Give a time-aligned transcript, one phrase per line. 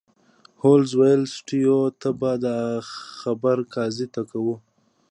[0.61, 2.57] هولمز وویل سټیو ته به دا
[3.19, 4.55] خبره قاضي ته کوې